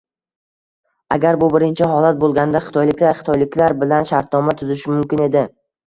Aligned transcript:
Agar 1.15 1.37
bu 1.43 1.49
birinchi 1.57 1.91
holat 1.93 2.19
bo'lganida, 2.25 2.63
xitoyliklar 2.71 3.17
xitoyliklar 3.23 3.79
bilan 3.87 4.13
shartnoma 4.17 4.61
tuzishi 4.63 4.95
mumkin 4.99 5.29
edi 5.33 5.51